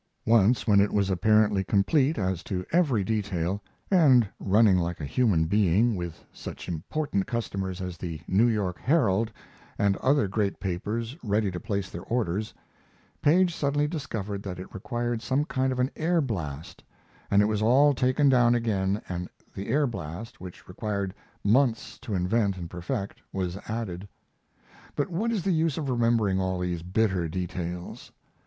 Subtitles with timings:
[0.25, 3.61] Once, when it was apparently complete as to every detail;
[3.91, 9.31] and running like a human thing, with such important customers as the New York Herald
[9.77, 12.51] and other great papers ready to place their orders,
[13.21, 16.83] Paige suddenly discovered that it required some kind of an air blast,
[17.29, 21.13] and it was all taken down again and the air blast, which required
[21.43, 24.07] months to invent and perfect, was added.
[24.95, 28.11] But what is the use of remembering all these bitter details?